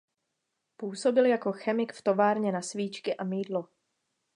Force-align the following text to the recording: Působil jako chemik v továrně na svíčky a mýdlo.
Působil 0.77 1.25
jako 1.25 1.51
chemik 1.51 1.93
v 1.93 2.01
továrně 2.01 2.51
na 2.51 2.61
svíčky 2.61 3.15
a 3.17 3.23
mýdlo. 3.23 3.67